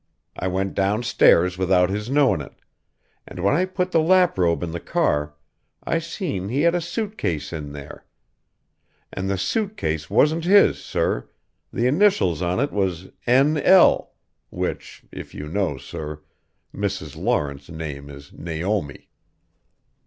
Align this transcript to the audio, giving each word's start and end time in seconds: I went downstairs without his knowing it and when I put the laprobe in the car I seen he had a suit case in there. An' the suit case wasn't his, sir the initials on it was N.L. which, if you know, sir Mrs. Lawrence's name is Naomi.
I 0.35 0.47
went 0.47 0.73
downstairs 0.73 1.59
without 1.59 1.91
his 1.91 2.09
knowing 2.09 2.41
it 2.41 2.53
and 3.27 3.39
when 3.43 3.53
I 3.53 3.65
put 3.65 3.91
the 3.91 3.99
laprobe 3.99 4.63
in 4.63 4.71
the 4.71 4.79
car 4.79 5.35
I 5.83 5.99
seen 5.99 6.49
he 6.49 6.61
had 6.61 6.73
a 6.73 6.81
suit 6.81 7.19
case 7.19 7.53
in 7.53 7.71
there. 7.71 8.05
An' 9.13 9.27
the 9.27 9.37
suit 9.37 9.77
case 9.77 10.09
wasn't 10.09 10.43
his, 10.45 10.83
sir 10.83 11.29
the 11.71 11.85
initials 11.85 12.41
on 12.41 12.59
it 12.59 12.71
was 12.71 13.09
N.L. 13.27 14.13
which, 14.49 15.03
if 15.11 15.35
you 15.35 15.47
know, 15.47 15.77
sir 15.77 16.21
Mrs. 16.73 17.15
Lawrence's 17.15 17.69
name 17.69 18.09
is 18.09 18.33
Naomi. 18.33 19.11